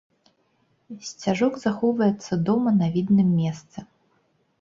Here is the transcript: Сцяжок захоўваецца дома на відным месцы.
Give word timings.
Сцяжок 1.09 1.53
захоўваецца 1.65 2.39
дома 2.47 2.73
на 2.79 2.87
відным 2.95 3.29
месцы. 3.43 3.85